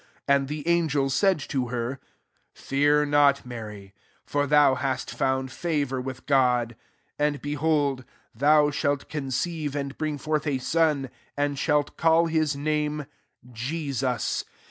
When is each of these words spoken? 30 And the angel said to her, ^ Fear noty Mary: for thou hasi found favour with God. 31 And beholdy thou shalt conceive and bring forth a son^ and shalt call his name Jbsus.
30 0.25 0.35
And 0.35 0.47
the 0.47 0.67
angel 0.67 1.11
said 1.11 1.37
to 1.41 1.67
her, 1.67 1.99
^ 2.55 2.57
Fear 2.59 3.05
noty 3.05 3.45
Mary: 3.45 3.93
for 4.25 4.47
thou 4.47 4.73
hasi 4.73 5.15
found 5.15 5.51
favour 5.51 6.01
with 6.01 6.25
God. 6.25 6.75
31 7.19 7.27
And 7.35 7.41
beholdy 7.43 8.03
thou 8.33 8.71
shalt 8.71 9.09
conceive 9.09 9.75
and 9.75 9.95
bring 9.99 10.17
forth 10.17 10.47
a 10.47 10.57
son^ 10.57 11.11
and 11.37 11.59
shalt 11.59 11.97
call 11.97 12.25
his 12.25 12.55
name 12.55 13.05
Jbsus. 13.47 14.43